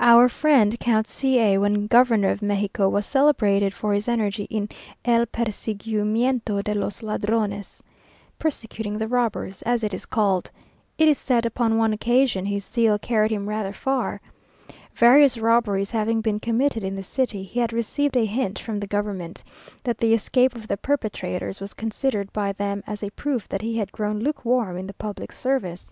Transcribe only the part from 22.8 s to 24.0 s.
as a proof that he had